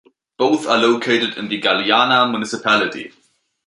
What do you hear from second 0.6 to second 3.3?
are located in the Galeana municipality.